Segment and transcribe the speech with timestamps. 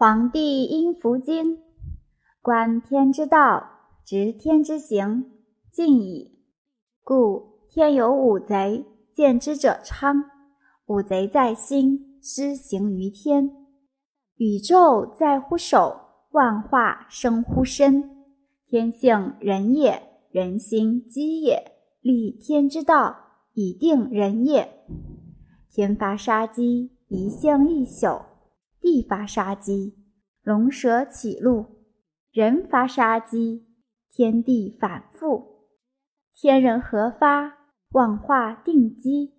[0.00, 1.58] 黄帝阴符经，
[2.40, 3.62] 观天之道，
[4.02, 5.30] 执天之行，
[5.70, 6.38] 尽矣。
[7.04, 10.24] 故天有五贼，见之者昌。
[10.86, 13.54] 五贼在心，施行于天。
[14.36, 18.24] 宇宙在乎手，万化生乎身。
[18.64, 21.62] 天性人也，人心机也。
[22.00, 23.14] 立天之道，
[23.52, 24.66] 以定人也。
[25.70, 28.29] 天发杀机，一向一宿。
[28.80, 29.96] 地发杀机，
[30.42, 31.66] 龙蛇起路；
[32.32, 33.66] 人发杀机，
[34.08, 35.66] 天地反复。
[36.32, 37.58] 天人合发，
[37.90, 39.34] 万化定机。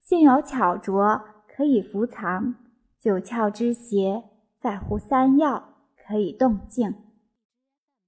[0.00, 2.54] 性有巧拙，可以伏藏；
[3.00, 4.22] 九窍之邪，
[4.58, 6.94] 在乎三要，可以动静。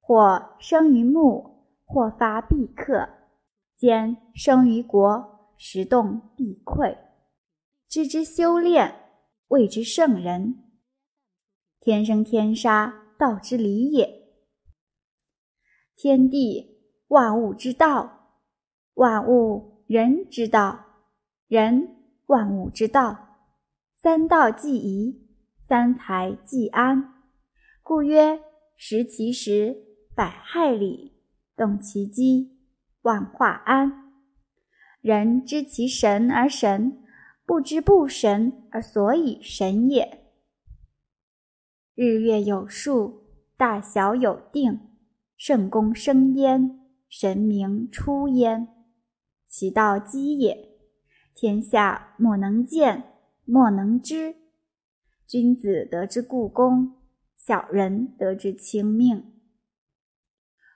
[0.01, 3.09] 或生于木，或发必克；
[3.75, 6.97] 兼生于国，时动必溃。
[7.89, 9.06] 知之修炼。
[9.49, 10.65] 谓之圣人。
[11.81, 14.27] 天生天杀，道之理也。
[15.95, 18.41] 天地万物之道，
[18.95, 20.85] 万物人之道，
[21.47, 23.39] 人万物之道。
[23.95, 25.29] 三道既宜，
[25.61, 27.15] 三才既安。
[27.83, 28.41] 故曰：
[28.77, 29.77] 食其食，
[30.15, 31.13] 百害里；
[31.57, 32.59] 动其机，
[33.03, 34.13] 万化安。
[35.01, 37.05] 人知其神而神。
[37.47, 40.25] 不知不神而所以神也。
[41.95, 43.23] 日月有数，
[43.57, 44.81] 大小有定，
[45.37, 48.67] 圣公生焉，神明出焉。
[49.49, 50.77] 其道基也。
[51.35, 53.13] 天下莫能见，
[53.45, 54.35] 莫能知。
[55.29, 56.97] 君子得之故宫，
[57.37, 59.25] 小人得之轻命。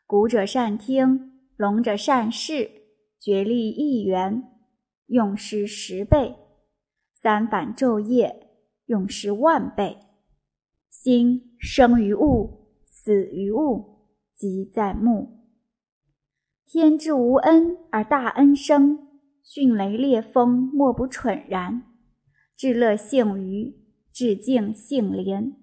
[0.07, 2.71] 古者善听，聋者善视，
[3.19, 4.45] 觉力一元，
[5.07, 6.37] 用时十倍。
[7.23, 8.49] 三反昼夜，
[8.87, 9.99] 用时万倍。
[10.89, 15.45] 心生于物，死于物，即在目。
[16.65, 21.83] 天之无恩而大恩生，迅雷烈风莫不蠢然。
[22.57, 23.75] 至乐性愚，
[24.11, 25.55] 至敬性廉。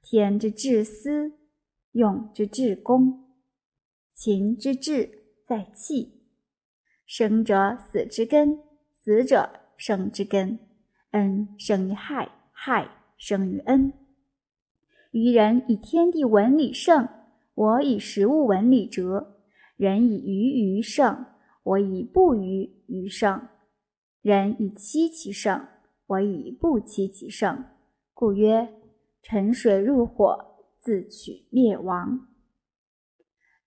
[0.00, 1.32] 天之至私，
[1.90, 3.34] 用之至公。
[4.12, 6.22] 勤之至在气。
[7.04, 8.60] 生者死之根，
[8.92, 10.63] 死者生之根。
[11.14, 13.92] 恩生于害，害生于恩。
[15.12, 17.08] 愚人以天地文理胜，
[17.54, 19.36] 我以食物文理折。
[19.76, 21.24] 人以愚愚胜，
[21.62, 23.48] 我以不愚愚胜。
[24.22, 25.68] 人以欺其胜，
[26.08, 27.64] 我以不欺其胜。
[28.12, 28.74] 故曰：
[29.22, 30.36] 沉水入火，
[30.80, 32.26] 自取灭亡。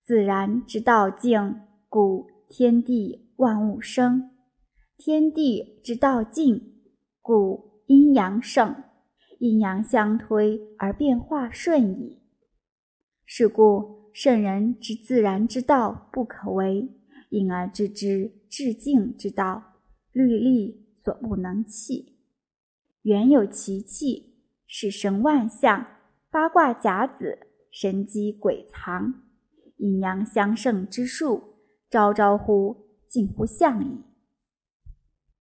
[0.04, 4.32] 自然之道静，故天地万物生；
[4.98, 6.74] 天地之道静。
[7.28, 8.74] 故阴阳盛，
[9.40, 12.22] 阴阳相推而变化顺矣。
[13.26, 16.90] 是故圣人之自然之道不可为，
[17.30, 19.62] 因而知之至静之道，
[20.14, 22.18] 律例所不能弃。
[23.02, 25.86] 原有其气，是生万象，
[26.32, 27.40] 八卦甲子，
[27.70, 29.14] 神机鬼藏，
[29.76, 31.44] 阴阳相胜之术，
[31.90, 34.06] 昭昭乎近乎象矣。